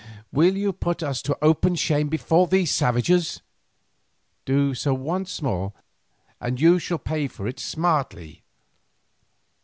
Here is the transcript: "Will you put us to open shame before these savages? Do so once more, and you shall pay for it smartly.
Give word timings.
"Will 0.31 0.57
you 0.57 0.73
put 0.73 1.03
us 1.03 1.21
to 1.21 1.37
open 1.43 1.75
shame 1.75 2.09
before 2.09 2.47
these 2.47 2.71
savages? 2.71 3.43
Do 4.45 4.73
so 4.73 4.95
once 4.95 5.43
more, 5.43 5.73
and 6.39 6.59
you 6.59 6.79
shall 6.79 6.97
pay 6.97 7.27
for 7.27 7.47
it 7.47 7.59
smartly. 7.59 8.41